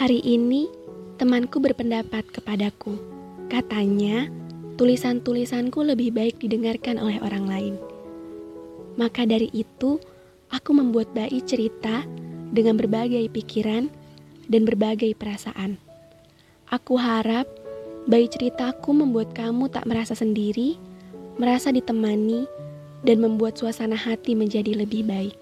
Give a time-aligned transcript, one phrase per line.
[0.00, 0.64] Hari ini,
[1.20, 2.96] temanku berpendapat kepadaku.
[3.52, 4.32] Katanya,
[4.80, 7.74] tulisan-tulisanku lebih baik didengarkan oleh orang lain.
[8.96, 10.00] Maka dari itu,
[10.48, 12.08] aku membuat bayi cerita
[12.48, 13.92] dengan berbagai pikiran
[14.48, 15.76] dan berbagai perasaan.
[16.72, 17.44] Aku harap
[18.08, 20.80] bayi ceritaku membuat kamu tak merasa sendiri,
[21.36, 22.48] merasa ditemani,
[23.04, 25.36] dan membuat suasana hati menjadi lebih baik.